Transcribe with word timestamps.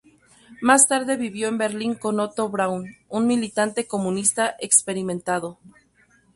Más 0.61 0.87
tarde 0.87 1.15
vivió 1.15 1.47
en 1.47 1.59
Berlín 1.59 1.93
con 1.93 2.19
Otto 2.19 2.49
Braun, 2.49 2.97
un 3.07 3.27
militante 3.27 3.85
comunista 3.85 4.55
experimentado. 4.59 5.59